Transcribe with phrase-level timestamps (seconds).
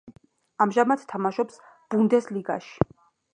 [0.65, 1.61] ამჟამად თამაშობს
[1.95, 2.89] ბუნდესლიგაში.